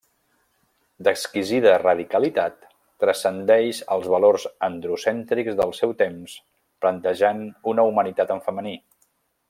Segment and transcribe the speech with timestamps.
[1.07, 2.65] D'exquisida radicalitat,
[3.03, 6.37] transcendeix els valors androcèntrics del seu temps
[6.87, 8.79] plantejant una humanitat en femení.